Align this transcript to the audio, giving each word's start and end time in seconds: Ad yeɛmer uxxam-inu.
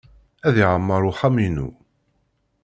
Ad 0.47 0.55
yeɛmer 0.61 1.01
uxxam-inu. 1.09 1.69